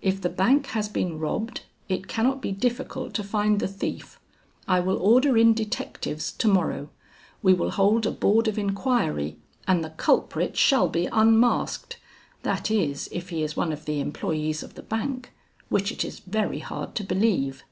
If 0.00 0.22
the 0.22 0.30
bank 0.30 0.68
has 0.68 0.88
been 0.88 1.18
robbed, 1.18 1.64
it 1.90 2.08
cannot 2.08 2.40
be 2.40 2.52
difficult 2.52 3.12
to 3.12 3.22
find 3.22 3.60
the 3.60 3.68
thief. 3.68 4.18
I 4.66 4.80
will 4.80 4.96
order 4.96 5.36
in 5.36 5.52
detectives 5.52 6.32
to 6.32 6.48
morrow. 6.48 6.88
We 7.42 7.52
will 7.52 7.72
hold 7.72 8.06
a 8.06 8.10
board 8.10 8.48
of 8.48 8.58
inquiry, 8.58 9.36
and 9.66 9.84
the 9.84 9.90
culprit 9.90 10.56
shall 10.56 10.88
be 10.88 11.04
unmasked; 11.12 11.98
that 12.44 12.70
is, 12.70 13.10
if 13.12 13.28
he 13.28 13.42
is 13.42 13.58
one 13.58 13.74
of 13.74 13.84
the 13.84 14.00
employees 14.00 14.62
of 14.62 14.72
the 14.74 14.82
bank, 14.82 15.34
which 15.68 15.92
it 15.92 16.02
is 16.02 16.20
very 16.20 16.60
hard 16.60 16.94
to 16.94 17.04
believe." 17.04 17.62